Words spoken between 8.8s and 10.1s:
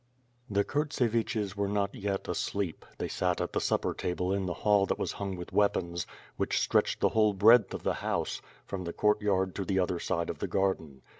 the court yard to the other